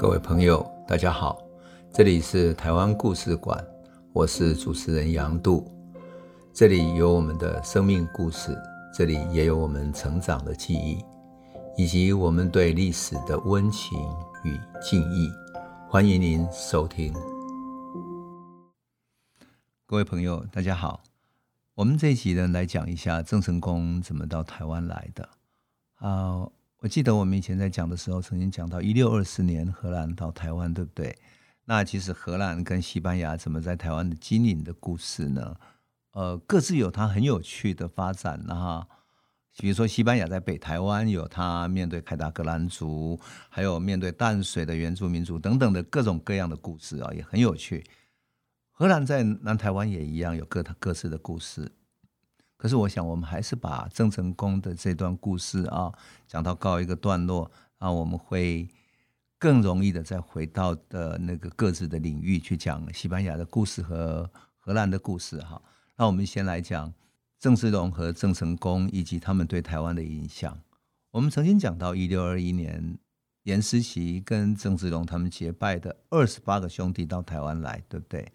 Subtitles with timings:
[0.00, 1.46] 各位朋友，大家好，
[1.92, 3.62] 这里是台湾故事馆，
[4.14, 5.70] 我是主持人杨度，
[6.54, 8.56] 这里有我们的生命故事，
[8.94, 11.04] 这里也有我们成长的记忆，
[11.76, 13.98] 以及我们对历史的温情
[14.42, 15.30] 与敬意。
[15.86, 17.12] 欢迎您收听。
[19.84, 21.02] 各位朋友，大家好，
[21.74, 25.28] 我们这一集呢，来讲一下郑成功怎么到台湾来的
[25.96, 26.48] 啊。
[26.80, 31.14] 我记得我们以前在讲的时候，曾经讲到一六二四年荷兰到台湾，对不对？
[31.66, 35.56] 那其实荷兰跟西班牙怎么在台湾的经营的故事呢？
[36.12, 38.88] 呃，各自有它很有趣的发展哈。
[39.58, 47.84] 比如说西班牙在北台湾有它面对凯达格兰族，还有面对淡水的原住民族等等的各种各样的故事啊，也很有趣。
[48.70, 51.70] 荷兰在南台湾也一样有各各自的故事。
[52.60, 55.90] 可是我想，我们还是把郑成功的这段故事啊
[56.28, 58.68] 讲到告一个段落啊，我们会
[59.38, 65.62] 更容易的再回到的那个各自的领域去讲西班牙的故事和荷兰的故事哈。
[65.96, 66.92] 那我们先来讲
[67.38, 70.60] 郑芝龙和郑成功以及他们对台湾的影响。
[71.12, 72.98] 我们曾经讲到一六二一年，
[73.44, 78.30] 严思齐跟郑芝龙他们结拜的二十八个兄弟到台湾来，对不对？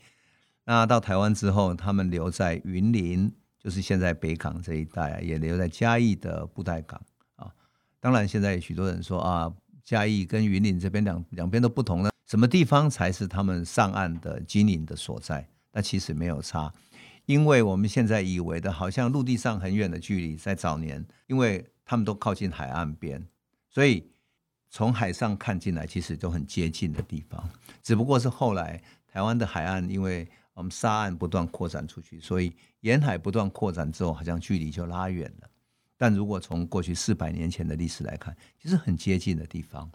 [0.64, 3.32] 那到台湾之后，他们留在云林。
[3.66, 7.02] 就是现在北港这一带，也留在嘉义的布袋港
[7.36, 7.52] 啊。
[8.00, 9.52] 当然，现在许多人说啊，
[9.84, 15.50] 嘉义跟云林这边两两边都不同了，什么地方才是他们上岸的经营的所在？
[15.72, 16.72] 那其实没有差，
[17.26, 23.26] 因为我们现在以为的，好像陆地上很远的距离，在早年，因为他们都靠近海岸边，
[23.72, 24.08] 所以
[24.70, 27.50] 从海上看进来，其实都很接近的地方。
[27.82, 35.50] 只不过是后来台湾的海岸，因为我们沙岸不断扩展出去，所以沿海不断扩展之后，好像距离就拉远了。
[35.98, 39.92] 但如果从过去四百年前的历史来看，其实很接近的地方。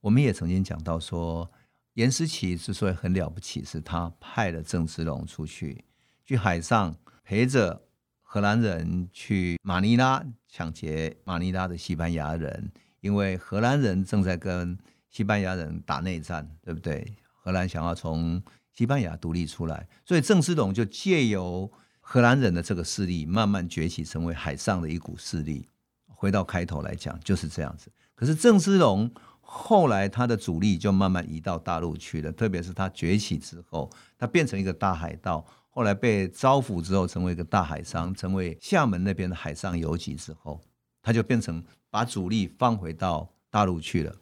[0.00, 1.50] 我们也曾经讲到说，
[1.94, 5.84] 严思齐之所以很了不起，是他派了郑芝龙出去，
[6.24, 7.82] 去海上陪着
[8.22, 12.70] 荷兰人去马尼拉抢劫马尼拉的西班牙人，
[13.00, 14.78] 因为荷兰人正在跟
[15.10, 17.14] 西班牙人打内战，对不对？
[17.32, 18.42] 荷兰想要从
[18.78, 21.68] 西班牙独立出来，所以郑芝龙就借由
[21.98, 25.66] 荷兰人的这个势力，慢慢崛起，成为海上的一股势力。
[26.06, 27.90] 回到开头来讲，就是这样子。
[28.14, 40.60] 可是郑芝龙后来他的主力就慢慢移到大陆去了，特别是他崛起之后，他变成一个大海盗，后来被招抚之后，成为一个大海商，成为厦门那边的海上游击之后，
[41.02, 41.60] 他就变成
[41.90, 44.14] 把主力放回到大陆去了。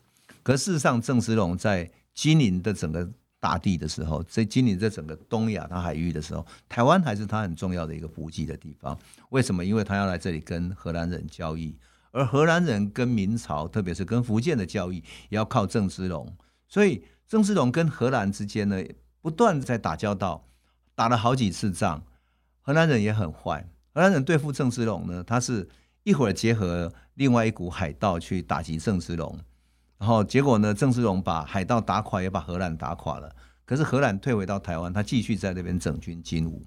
[0.42, 3.06] 可事实上，郑芝龙在经营的整个
[3.38, 8.98] 大地的时候，在经营这整个东亚它海域的时候，台湾还是它很重要的一个补给的地方。
[9.30, 9.64] 为什么？
[9.64, 11.76] 因为他要来这里跟荷兰人交易，
[12.10, 14.97] 而荷兰人跟明朝，特别是跟福建的交易，
[15.28, 16.34] 也要靠郑芝龙。
[16.66, 18.82] 所以郑芝龙跟荷兰之间呢，
[19.20, 20.48] 不断在打交道，
[20.94, 22.03] 打了好几次仗。
[22.62, 25.68] 荷兰人也很坏，荷兰人对付郑芝龙呢，他是
[26.03, 29.38] 一会儿结合另外一股海盗去打击郑芝龙。
[29.98, 30.74] 然后结果呢？
[30.74, 33.34] 郑芝龙把海盗打垮，也把荷兰打垮了。
[33.64, 36.64] 可是荷兰退回到台湾，他继续在那边整军经武。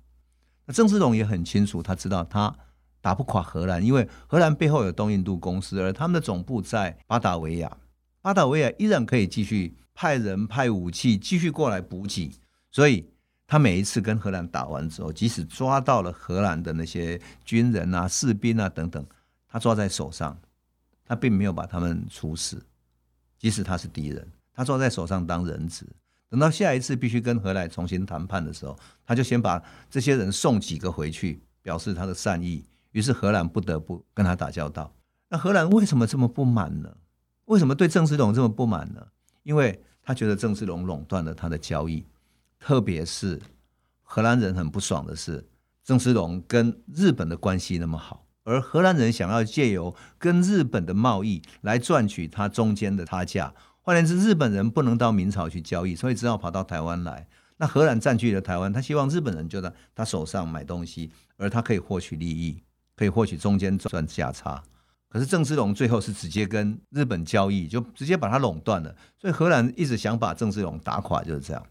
[0.66, 2.54] 那郑芝龙也很清楚，他知道他
[3.02, 7.78] 打不垮荷兰，因为荷兰背后有东印度公司，而他们的总部在巴达维亚。
[8.22, 12.32] 巴达维亚依然可以继续派人派武器继续过来补给。
[12.72, 13.08] 所以
[13.48, 19.06] 他每一次跟荷兰打完之后，即使抓到了荷兰的那些军人啊、士兵啊等等，
[19.48, 20.38] 他抓在手上，
[21.06, 22.62] 他并没有把他们处死。
[23.40, 25.88] 即使他是敌人，他抓在手上当人质，
[26.30, 32.64] 等到下一次必须跟荷兰重新谈判的时候，他就先把这些人送几个回去，表示他的善意。
[32.92, 34.94] 于是荷兰不得不跟他打交道。
[35.30, 36.98] 那荷兰为什么这么不满呢？
[37.46, 39.08] 为什么对郑芝龙这么不满呢？
[39.44, 42.06] 因为他觉得郑芝龙垄断了他的交易，
[42.60, 43.40] 特别是
[44.04, 45.48] 荷兰人很不爽的是，
[45.84, 48.26] 郑芝龙跟日本的关系那么好。
[48.44, 57.28] 而荷兰人想要借由跟日本的贸易来赚取他中间的差价，换言之，日本人不能到明朝去交易，所以只好跑到台湾来。
[57.58, 62.64] 那荷兰占据了台湾，他希望日本人就在他手上买东西，而他可以获取利益，
[62.96, 64.64] 可以获取中间赚价差。
[65.10, 68.96] 可是郑芝龙最后是直接跟日本交易，就直接把他垄断了。
[69.18, 71.66] 所以荷兰一直想把郑芝龙打垮，就是这样。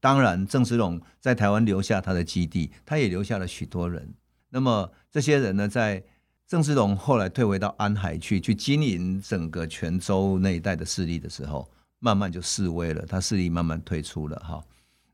[0.00, 4.14] 当然，郑芝龙在台湾留下他的基地，他也留下了许多人。
[4.50, 6.02] 那么这些人呢，在
[6.46, 11.70] 郑芝龙后来退回到安海去，去经营整个泉州那一带的势力的时候，
[12.00, 14.62] 慢慢就式微了，他势力慢慢退出了哈。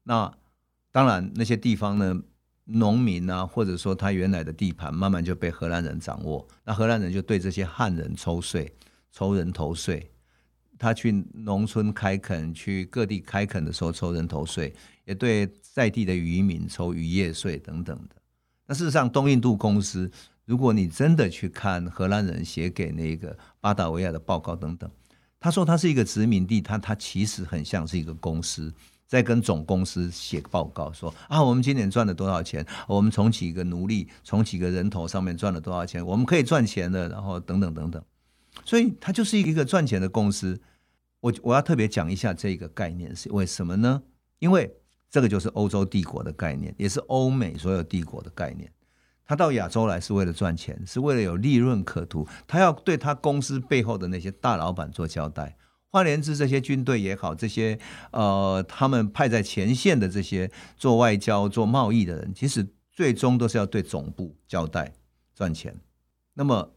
[0.03, 0.33] 那
[0.91, 2.23] 当然，那些地方呢，
[2.65, 6.47] 农民啊，或者说他原来的地盘，慢慢就被荷兰人掌握。
[6.65, 8.73] 那荷兰人就对这些汉人抽税，
[9.13, 10.11] 抽人头税。
[10.79, 14.75] 他去农村开垦，去各地开垦的时候抽人头税，
[15.05, 18.17] 也对在地的渔民抽渔业税等等的。
[18.67, 20.11] 那事实上，东印度公司，
[20.45, 24.91] 如果你真的去看荷兰人写给那个巴达维亚的报告等等，
[25.39, 28.73] 他说他是一个殖民地，他他其实很像是一个公司。
[29.07, 32.67] 在跟总公司写报告说啊，我们今年赚了多少钱？
[32.89, 36.05] 我们从几个奴隶，从几个人头上面赚了多少钱？
[36.05, 38.03] 我们可以赚钱了，然后等等等等。
[38.65, 40.61] 所以它就是一个赚钱的公司。
[41.21, 44.03] 我我要特别讲一下这个概念是为什么呢？
[44.41, 44.77] 因为
[45.11, 48.71] 这个就是欧洲帝国的概念，也是欧美所有帝国的概念。
[49.25, 52.27] 他到亚洲来是为了赚钱，是为了有利润可图。
[52.47, 55.57] 他要对他公司背后的那些大老板做交代。
[55.91, 57.79] 换言之，这些军队也好，这些
[58.11, 64.93] 呃，他们派在前线的这些做外交、做贸易的人，其实最终都是要对总部交代
[65.35, 65.75] 赚钱。
[66.35, 66.75] 那么，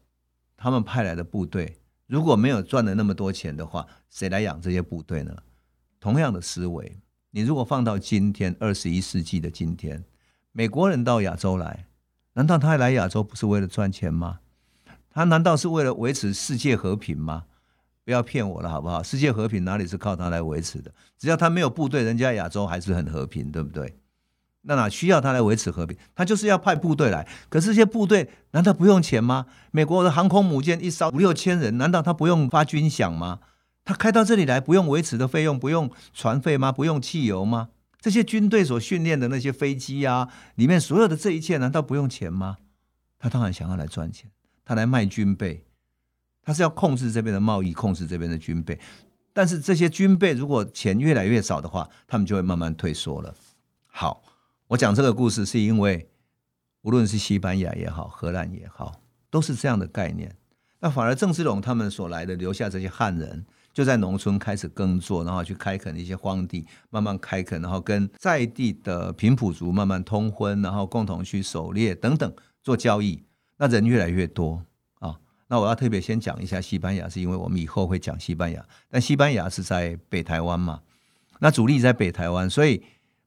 [0.56, 1.78] 他们派来的部队
[2.08, 5.36] 如果没有赚了那么多钱的话，谁来养这些部队呢？
[6.00, 6.98] 同样的思维，
[7.32, 10.04] 你如果放到今天二十一世纪的今天，
[10.52, 11.86] 美国人到亚洲来，
[12.34, 14.40] 难道他来亚洲不是为了赚钱吗？
[15.12, 17.44] 他难道是为了维持世界和平吗？
[18.04, 19.04] 不要骗我了，好不好？
[19.04, 20.92] 世界和平哪里是靠他来维持的？
[21.20, 24.00] 只要他没有部队，人家亚洲还是很和平，对不对？
[24.62, 25.96] 那哪需要他来维持和平？
[26.16, 27.28] 他就是要派部队来。
[27.48, 29.46] 可是这些部队难道不用钱吗？
[29.70, 33.40] 美国的航空母舰一艘五六千人，难道他不用发军饷吗？
[33.90, 36.72] 他开到这里来不用维持的费用，不用船费吗？
[36.72, 37.70] 不用汽油吗？
[38.00, 42.58] 这些军队所训练的那些飞机啊，里面所有的这一切难道不用钱吗？
[43.18, 44.30] 他当然想要来赚钱，
[44.64, 45.66] 他来卖军备。
[46.44, 48.80] 他是要控制这边的贸易，控制这边的军备，
[49.34, 53.34] 但是这些军备如果钱越来越少的话，他们就会慢慢退缩了。
[53.88, 54.22] 好，
[54.68, 56.08] 我讲这个故事是因为，
[56.84, 59.02] 无论是西班牙也好，荷兰也好，
[59.32, 60.36] 都是这样的概念。
[60.80, 73.24] 那反而郑芝龙他们所来的留下这些汉人，就在农村开始耕作，然后去开垦一些荒地，慢慢开垦，然后跟在地的平埔族慢慢通婚，然后共同去狩猎等等做交易，
[73.58, 74.64] 那人越来越多
[75.00, 75.18] 啊。
[75.48, 78.66] 那我要特别先讲一下西班牙，是因为我们以后会讲西班牙。
[78.90, 80.82] 但西班牙是在北台湾嘛，
[81.40, 82.84] 那主力在北台湾，所以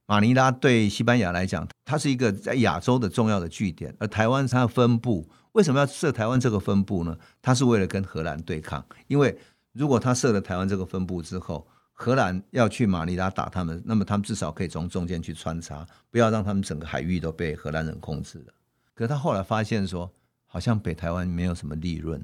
[0.06, 3.94] 马尼拉对西班牙来讲，它是一个在亚洲的重要的据点。
[3.98, 7.16] 而台湾它的分部为什么要设台湾这个分部呢？
[7.40, 9.36] 它是为了跟荷兰对抗，因为
[9.72, 18.52] 如果他设了台湾这个分部之后，荷兰要去马尼拉打他们，那么他们至少可以从中间去穿插，不要让他们整个海域都被荷兰人控制了。
[18.94, 20.12] 可是他后来发现说。
[20.54, 22.22] 好像北台湾没有什么利润，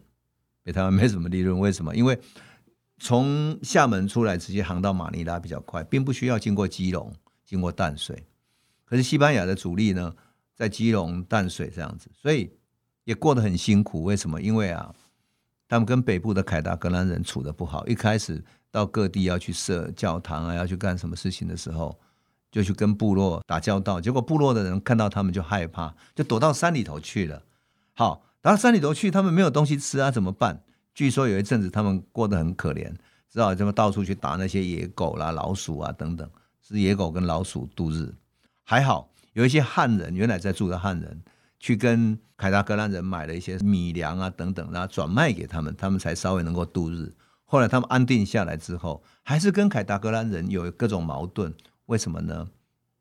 [0.62, 1.96] 北台湾没什么利润，为什么？
[1.96, 2.20] 因为
[2.98, 7.10] 从厦门出来直接航到马尼拉比较快，并不需要经过基隆、
[7.46, 8.26] 经过淡水。
[8.84, 10.14] 可是西班牙的主力呢，
[10.54, 12.52] 在基隆、淡水这样子，所以
[13.04, 14.02] 也过得很辛苦。
[14.02, 14.42] 为什么？
[14.42, 14.94] 因为啊，
[15.68, 17.86] 他们跟北部的凯达格兰人处的不好。
[17.86, 21.96] 一开始到各地要去设教堂啊，要去干什么事情的时候，
[22.50, 27.42] 就去跟部落打交道，结果部落的人看到他们就害怕，就躲到山里头去了。
[27.94, 30.62] 好，到山里头去，他们没有东西吃啊，怎么办？
[30.94, 32.92] 据说有一阵子他们过得很可怜，
[33.30, 36.28] 只好这么到处去打那些野狗啦、老鼠啊等等，
[36.60, 38.14] 是野狗跟老鼠度日。
[38.64, 41.22] 还好有一些汉人，原来在住的汉人，
[41.58, 47.12] 去跟凯达格兰人买了一些米粮啊等等，然后转卖给他们，他们才稍微能够度日。
[47.44, 51.52] 后来他们安定下来之后，还是跟凯达格兰人有各种矛盾，
[51.86, 52.48] 为什么呢？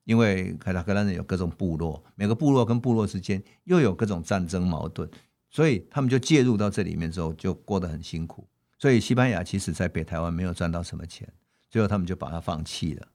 [0.05, 5.09] 因为凯达格兰人有各种部落，每个部落跟部落之间又有各种战争矛盾，
[5.49, 8.47] 所以他们就介入到这里面之后，就过得很辛苦。
[8.79, 11.27] 所以西班牙其实在北台湾没有赚到什么钱，
[11.69, 13.07] 最后他们就把它放弃了。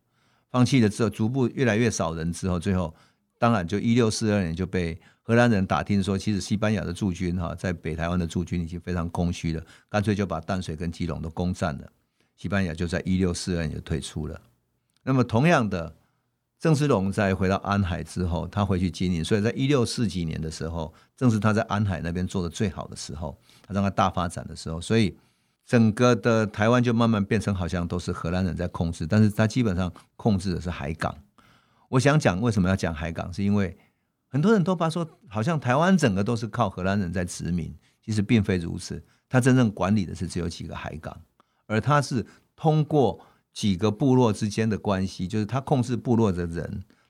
[0.50, 2.94] 放弃了之后，逐步越来越少人之后，最后
[3.42, 11.92] 当然就一六四二年就被荷兰人打听说，其实西班牙的驻军哈在北台湾的驻军已经非常空虚了，干脆就把淡水跟基隆都攻占了。
[12.36, 14.40] 西班牙就在一六四二年就退出了。
[15.02, 15.92] 那么同样的。
[16.60, 25.18] 郑芝龙在回到安海之后，他回去经营，所以在一六四几年的时候，正是他在安海那边做的最好的时候，他让他大发展的时候，所以
[25.66, 31.12] 整个的台湾就慢慢变成好像都是荷兰人在控制，但是他基本上控制的是海港。
[31.92, 33.76] 我想讲为什么要讲海港，是因为
[34.28, 41.20] 很多人都把说好像台湾整个都是靠荷兰人在殖民，其实并非如此，他真正管理的是只有几个海港，
[41.66, 43.26] 而他是通过。
[43.54, 46.64] 几个部落之间的关系，就是他控制部落的人，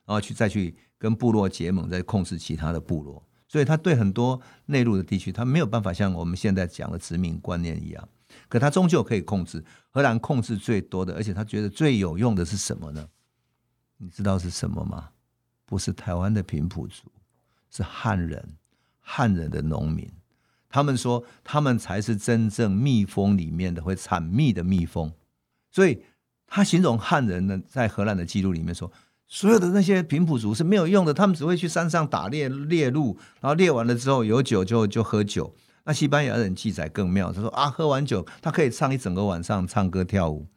[0.05, 3.25] 然后去再去跟部落结盟，再控制其他的部落。
[3.47, 8.09] 所以他对很多内陆的地区，他没有办法像我们现在讲的殖民观念一样。
[8.49, 9.63] 可他终究可以控制。
[9.89, 13.07] 荷兰控制最多的，而且他觉得最有用的是什么呢？
[14.03, 15.11] 你知道是什么吗？
[15.65, 17.05] 不是台湾的平埔族，
[17.71, 18.57] 是汉人，
[18.99, 20.11] 汉人的农民。
[20.69, 25.13] 他们说，他们才是真正蜜蜂里面的会产蜜的蜜蜂。
[25.71, 26.03] 所以，
[26.47, 28.91] 他形容汉人呢，在荷兰的记录里面说，
[29.25, 35.55] 所有的那些平埔族是没有用的，他们只会去山上打猎猎鹿，然后猎完了之后有酒就就喝酒。
[35.85, 40.47] 那西班牙人记载更妙，他说啊，喝完酒他可以唱一整个晚上，唱歌跳舞，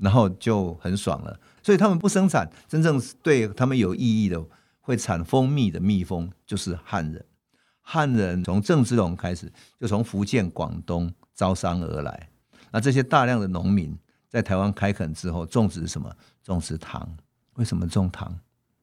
[0.00, 1.38] 然后就很爽了。
[1.62, 4.42] 所以他们不生产真正对他们有意义的
[4.80, 7.24] 会产蜂蜜的蜜蜂，就是汉人。
[7.82, 12.30] 汉人从郑芝龙开始，就从福建、广东招商而来。
[12.70, 16.10] 那这些大量的农民在台湾开垦之后，种植什么？
[16.42, 17.16] 种植糖。
[17.54, 18.38] 为什么种糖？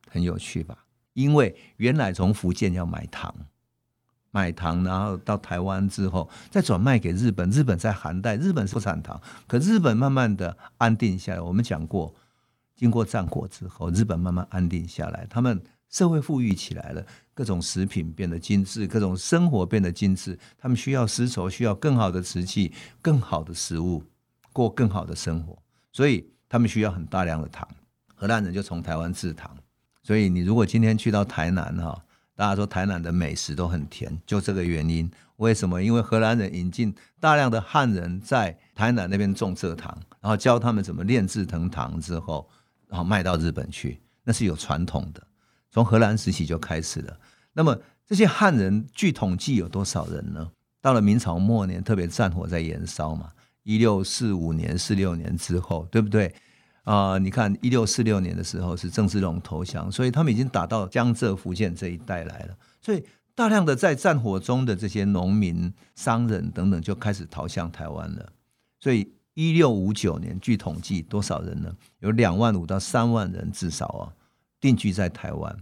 [0.09, 0.77] 很有趣吧？
[1.13, 3.33] 因为原来从福建要买糖，
[4.31, 7.49] 买糖，然后到台湾之后再转卖给日本。
[7.49, 11.41] 日本在寒带，日本是不产糖，可日本慢慢的安定下来。
[11.41, 12.13] 我们讲过，
[12.75, 15.61] 经过战火之后，日本慢慢安定下来，他们。
[15.89, 17.01] 社会富裕起来了，
[17.33, 20.37] 各种食品变得精致，各种生活变得精致。
[20.57, 24.03] 他们需要丝绸，需要更好的瓷器，更好的食物，
[24.51, 25.57] 过更好的生活。
[25.93, 27.65] 所以他们需要很大量的糖。
[28.15, 29.55] 荷兰人就从台湾制糖。
[30.03, 31.97] 所以你如果今天去到台南哈，
[32.37, 35.09] 大家说台南的美食都很甜，就这个原因。
[35.37, 35.81] 为什么？
[35.83, 42.47] 因为荷兰人引进大量的汉人在台南那边种蔗糖，然后教他们怎么炼制成糖之后，
[42.87, 45.27] 然后卖到日本去，那是有传统的。
[45.71, 47.19] 从荷兰时期就开始了。
[47.53, 47.75] 那么
[48.05, 50.47] 这些汉人，据统计有多少人呢？
[50.79, 53.31] 到了明朝末年，特别战火在延烧嘛，
[53.63, 56.35] 一六四五年、四六年之后，对不对？
[56.87, 62.57] 啊、你看一六四六年的时候是郑芝龙投降，所以他们已经打到江浙、福建这一带来了。
[62.81, 63.03] 所以
[63.35, 68.31] 大量的在战火中的这些农民、商人等等就开始逃向台湾了。
[68.79, 71.75] 所以一六五九年，据统计多少人呢？
[71.99, 74.13] 有两万五到三万人至少啊。
[74.59, 75.55] 定居在台湾，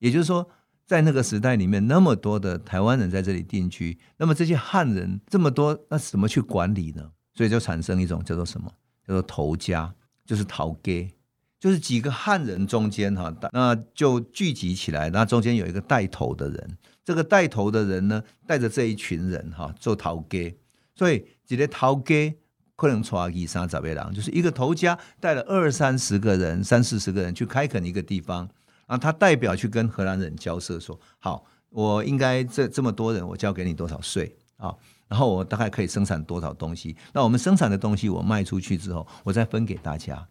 [0.00, 0.50] 也就是说，
[0.84, 7.08] 在那个时代里面，那么多的台湾人在这里定居，那么这些汉人这么多，那怎么去管理呢？
[7.34, 8.68] 所以就产生一种叫做什么？
[9.06, 9.94] 叫做头家，
[10.32, 11.12] 就是头家，
[11.60, 20.56] 就是几个汉人中间哈，那就聚集起来，那中间有一个带头的人，这个带头的人呢，带着这一群人哈，做头家，
[20.94, 22.32] 所以几个头家。
[22.74, 28.48] 可能抓二三十个人，就是一个头家带了二三十个人、三四十个人去开垦一个地方，
[28.88, 34.74] 然后他代表去跟荷兰人交涉，说：“好，我应该这这么多人，我交给你多少税啊？
[35.12, 36.96] 然后我大概可以生产多少东西？
[37.12, 40.26] 那我们生产的东西我卖出去之后，我再分给大家。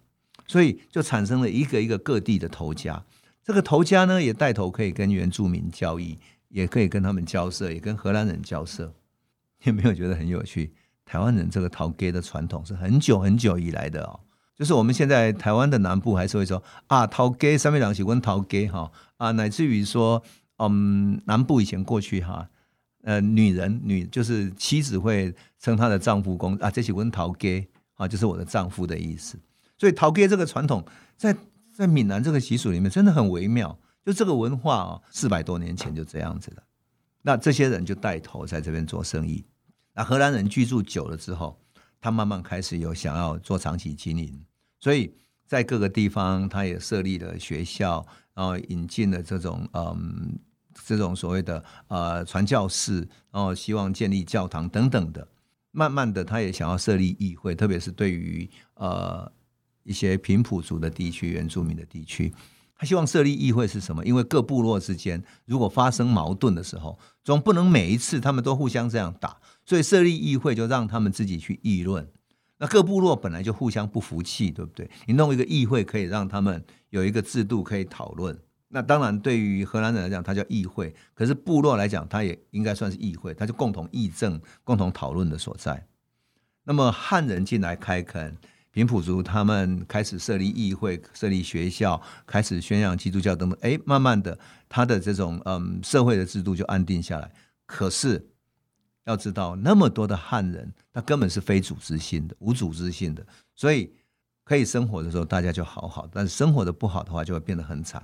[0.47, 3.03] 所以就产生了一个一个各地的头家。
[3.43, 6.17] 这个头家呢，也带头可以跟原住民交易，
[6.49, 8.91] 也可以跟他们交涉，也跟荷兰人交涉。
[9.65, 10.73] 有没有觉得很有趣？”
[11.05, 14.19] 台湾人这个头家的传统是很久很久以来的哦，
[14.55, 20.23] 就是我们现在台湾的南部还是会说啊，头家上面两喜欢头家哈啊，乃至于说
[20.57, 22.49] 嗯，南部以前过去哈，
[23.03, 29.39] 呃，女人女就是妻子会称她的丈夫公啊，这喜欢头家啊，就是我的丈夫的意思。
[29.77, 30.85] 所以头家这个传统
[31.17, 31.35] 在
[31.73, 36.63] 在闽南这个习俗里面真的很微妙，就这个文化啊，四百多年前就这样子的。
[37.23, 39.45] 那这些人就带头在这边做生意。
[39.93, 41.59] 那荷兰人居住久了之后，
[41.99, 44.45] 他慢慢开始有想要做长期经营，
[44.79, 45.13] 所以
[45.45, 50.39] 在各个地方他也设立了学校，然后引进了这种嗯
[50.85, 55.27] 这种所谓的呃传教士，然后希望建立教堂等等的。
[55.71, 59.31] 慢慢的，他也想要设立议会，特别是对于呃
[59.83, 62.33] 一些平埔族的地区、原住民的地区。
[62.75, 64.03] 他希望设立议会是什么？
[64.03, 72.05] 因为各部落之间如果发生矛盾的时候，总不能每一次他们都互相这样打，所以设立议会就让他们自己去议论。
[72.57, 74.89] 那各部落本来就互相不服气，对不对？
[75.05, 78.37] 你弄一个议会可以让他们有一个制度可以讨论。
[78.71, 85.85] 那当然，对于荷兰人来讲，它叫议会；可是部落来讲，它也应该算是议会，它就共同议政、共同讨论的所在。
[86.63, 88.37] 那么汉人进来开垦。
[88.73, 93.59] 平埔族他们开始设立议会、设立学校，开始宣扬基督教等等。
[93.61, 97.29] 哎，慢慢的，他的这种嗯社会的制度就安定下来。
[97.65, 98.25] 可是
[99.03, 103.93] 要知道，那么多的汉人，他根本是非组织性的、无组织性的，所以
[104.45, 108.01] 可以生活的时候大家就好好，但是生活的不好的话，就会变得很惨。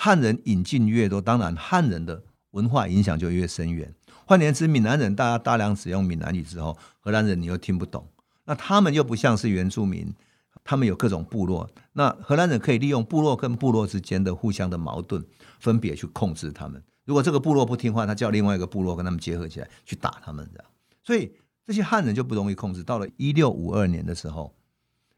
[0.00, 3.92] 汉人引进越多，当然汉人的文化影响就越深远。
[4.24, 8.06] 换言之，闽南人大家大量使用闽南语之后，荷兰人你又听不懂。
[8.44, 10.14] 那他们又不像是原住民，
[10.62, 11.68] 他们有各种部落。
[11.94, 15.26] 那荷兰人可以利用部落跟部落之间的互相的矛盾，
[15.58, 16.80] 分别去控制他们。
[17.04, 20.70] 如果这个部落不听话，他叫另外一个部落跟他们结合起来去打他们，这样。
[21.02, 21.32] 所以
[21.66, 22.84] 这些汉人就不容易控制。
[22.84, 24.54] 到了一六五二年的时候，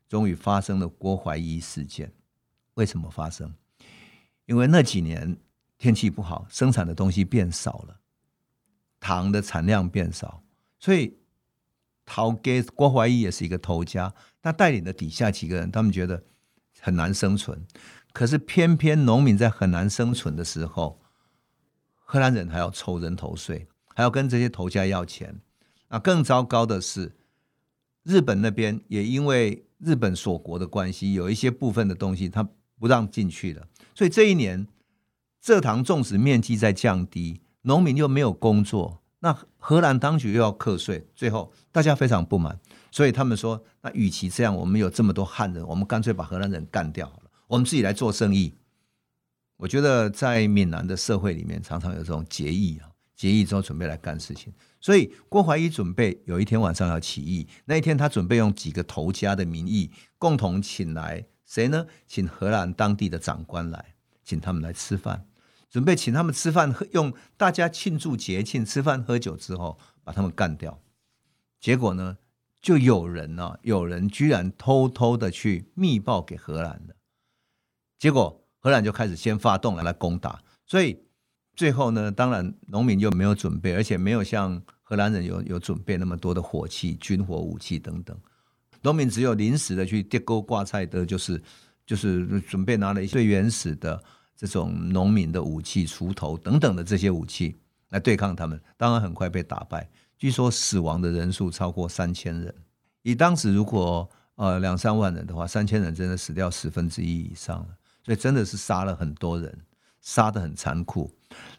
[0.08, 2.10] 终于发生了郭怀一事件。
[2.74, 3.52] 为什么发生？
[4.50, 5.38] 因为那几年
[5.78, 8.00] 天气不好，生产的东西变少了。
[8.98, 10.42] 糖的产量变少，
[10.80, 11.18] 所以
[12.04, 16.24] 头家郭怀义也是一个头家，他带领的底下几个人，他们觉得
[16.80, 17.64] 很难生存。
[18.12, 21.00] 可是偏偏农民在很难生存的时候，
[22.00, 25.40] 荷兰人还要抽人头税，还要跟这些头家要钱。
[25.90, 27.16] 那更糟糕的是，
[28.02, 32.46] 日本那边也因为日本锁国的关系，有一些部分的东西他
[32.80, 33.68] 不让进去了。
[33.94, 34.66] 所以这一年，
[35.44, 42.58] 蔗糖种植面积在降低，农民又没有工作，那荷兰当局又要课税，最后大家非常不满。
[42.90, 47.30] 所以他们说，那与其这样，我们有这么多汉人，我们干脆把荷兰人干掉好了。
[47.46, 48.54] 我们自己来做生意，
[49.58, 54.52] 我觉得在闽南的社会里面，常常有这种结义啊，结义之后准备来干事情。
[54.80, 61.84] 所以郭怀义准备有一天晚上要起义，那一天他准备用几个头家的名义，共同请来谁呢？
[62.06, 65.26] 请荷兰当地的长官来，请他们来吃饭，
[65.68, 70.80] 准备请他们吃饭，用大家庆祝节庆，吃饭喝酒之后把他们干掉。
[71.58, 72.18] 结果呢，
[72.62, 76.94] 就有人呢、啊，有人居然偷偷的去密报给荷兰的。
[77.98, 81.02] 结果荷兰就开始先发动来来攻打，所以
[81.56, 88.16] 最后呢，当然农民又没有准备，而且没有像荷兰人有有准备那么多的火器、军火武器等等，
[88.82, 91.42] 农民只有临时的去跌沟挂菜的，就是
[91.86, 94.02] 就是准备拿了一些最原始的
[94.36, 97.56] 这种农民的武器、锄头等等的这些武器
[97.90, 102.54] 来对抗他们，当然很快被打败，据说死亡的人数超过三千人，
[103.02, 107.66] 以当时如果呃两三万人的话，三千人真的死掉十分之一以上。
[108.02, 109.60] 所以真的是杀了很多人，
[110.00, 111.14] 杀得很残酷。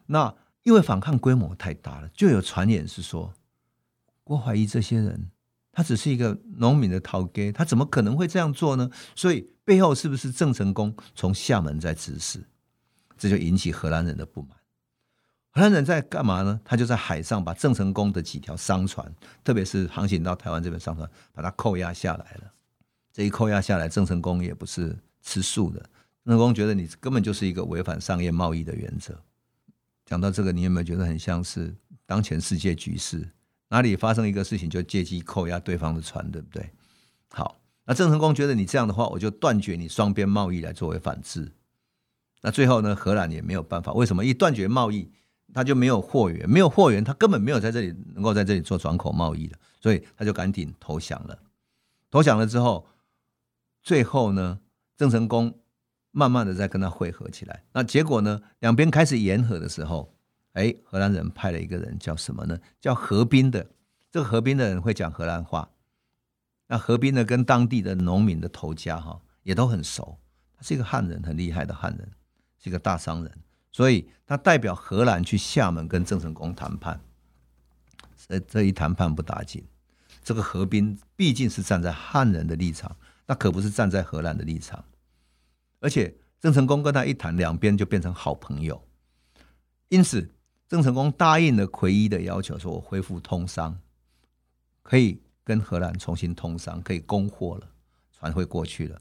[0.08, 3.32] 那因为反抗规模太大了，就有传言是说，
[4.24, 5.30] 郭怀疑这些人，
[5.72, 8.90] 他只是一个农民的头家，他怎么可能会这样做呢？
[9.16, 12.44] 所以背后是不是郑成功从厦门在指使？
[13.18, 14.52] 这就引起荷兰人的不满。
[15.52, 16.60] 荷兰人在干嘛呢？
[16.64, 19.14] 他就在海上把郑成功的几条商船，
[19.44, 22.52] 特别是航行到台湾这边商船，把它扣押下来了。
[23.14, 25.80] 这一扣押下来，郑成功也不是吃素的。
[26.24, 29.18] 郑成功觉得你根本就是一个违反商业贸易的原则。
[30.06, 33.30] 讲到这个，你有没有觉得很像是当前世界局势？
[33.72, 36.70] 哪里发生一个事情就借机扣押对方的船，对不对？
[37.30, 41.52] 好，那郑成功觉得你这样的话，我就断绝你双边贸易来作为反制。
[42.42, 43.92] 那最后呢，荷兰也没有办法。
[43.94, 44.24] 为什么？
[44.24, 45.12] 一断绝贸易，
[45.54, 51.40] 他就没有货源，没有货源，他根本没有在这里能够在这里做转口贸易的，所以他就赶紧投降了。
[52.10, 52.88] 投降了之后，
[53.82, 54.60] 最后呢，
[54.96, 55.58] 郑成功。
[56.14, 58.42] 慢慢的再跟他会合起来，那结果呢？
[58.60, 60.14] 两边开始言和的时候，
[60.54, 62.60] 哎，荷兰人派了一个人叫什么呢？
[62.80, 63.70] 叫何斌的。
[64.12, 65.70] 这个何斌的人会讲荷兰话。
[66.68, 70.18] 那何斌呢，跟当地的农民的头家哈也都很熟。
[70.54, 72.12] 他是一个汉人，很厉害的汉人，
[72.58, 73.32] 是一个大商人。
[73.72, 77.00] 所以他代表荷兰去厦门跟郑成功谈判。
[78.28, 79.66] 这这一谈判不打紧，
[80.24, 84.84] 这个何斌毕竟是站在汉人的立场，那可不是站在荷兰的立场。
[85.80, 88.86] 而且郑成功跟他一谈，两边就变成好朋友。
[89.88, 90.30] 因此，
[90.72, 93.78] 郑成功答应了奎一的要求，说我恢复通商，
[94.82, 97.68] 可以跟荷兰重新通商，可以供货了，
[98.18, 98.98] 船会过去了。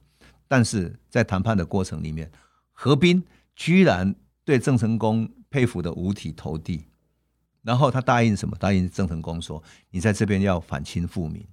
[0.48, 2.28] 但是在谈判的过程里面，
[2.72, 4.12] 何斌居然
[4.44, 6.88] 对郑成功佩服得五体投地。
[7.62, 8.56] 然后他答应什么？
[8.58, 11.46] 答应郑成功说：“你在这边要反清复明。”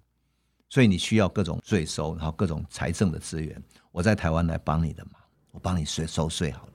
[0.68, 6.74] 所以你需要各种税收，然后各种财政的资源，我在台湾来帮你的忙，我帮你税收税好了，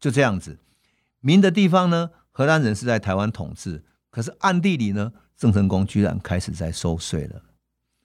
[0.00, 0.58] 就这样子。
[1.20, 7.42] 明的地方呢，荷兰人是在台湾统治，可是暗地里呢，郑成功居然开始在收税了。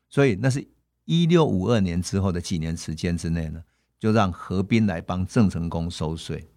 [0.10, 0.68] 所以那是
[1.06, 3.64] 一六五二年之后的几年时间之内呢，
[3.98, 6.50] 就让何斌来帮郑成功收税，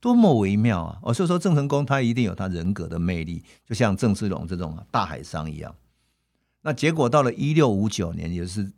[0.00, 0.98] 多么微妙啊！
[1.04, 5.72] 哦，所以说郑成功他一定有他人格的魅力，就像郑芝龙这种大海商一样。
[6.62, 8.72] 那结果到了一六五九年，也是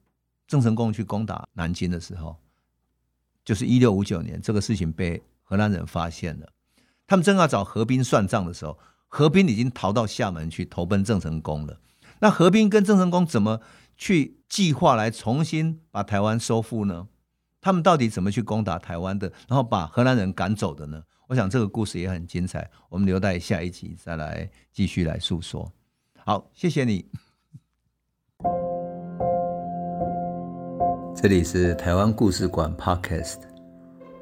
[0.47, 2.37] 郑成功去攻打南京的时候，
[3.47, 6.53] 就是一六五九年，这个事情被荷兰人发现了。
[7.13, 11.79] 他们正要找何斌算账的时候，何斌已经逃到厦门去投奔郑成功了。
[12.21, 13.61] 那何斌跟郑成功怎么
[13.99, 17.09] 去计划来重新把台湾收复呢？
[17.61, 21.03] 他们到底怎么去攻打台湾的，然后把荷兰人赶走的呢？
[21.27, 25.71] 我想这个故事也很精彩，我们留待下一集再来继续来诉说。
[26.25, 27.05] 好，谢谢你。
[31.15, 33.41] 这里是台湾故事馆 Podcast，